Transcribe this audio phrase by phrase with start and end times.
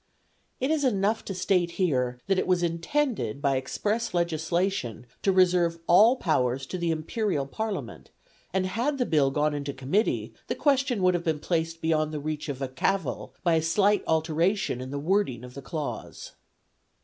[0.59, 5.77] It is enough to state here that it was intended by express legislation to reserve
[5.85, 8.09] all powers to the Imperial Parliament,
[8.51, 12.19] and had the Bill gone into Committee the question would have been placed beyond the
[12.19, 16.31] reach of cavil by a slight alteration in the wording of the clause.